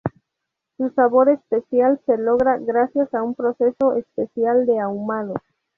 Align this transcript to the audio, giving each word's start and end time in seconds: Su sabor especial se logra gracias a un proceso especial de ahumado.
Su 0.77 0.89
sabor 0.95 1.29
especial 1.29 2.01
se 2.07 2.17
logra 2.17 2.57
gracias 2.57 3.13
a 3.13 3.21
un 3.21 3.35
proceso 3.35 3.93
especial 3.93 4.65
de 4.65 4.79
ahumado. 4.79 5.35